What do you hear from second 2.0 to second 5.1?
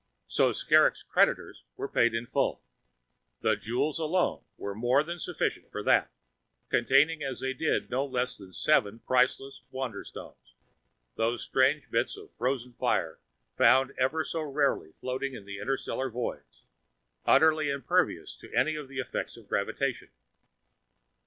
in full. The jewels alone were more